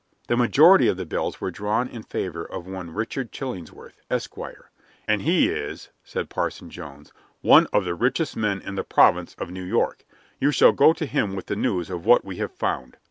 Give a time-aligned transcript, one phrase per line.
[0.29, 4.71] The majority of the bills were drawn in favor of one Richard Chillingsworth, Esquire.
[5.07, 9.51] "And he is," said Parson Jones, "one of the richest men in the province of
[9.51, 10.03] New York.
[10.39, 12.97] You shall go to him with the news of what we have found."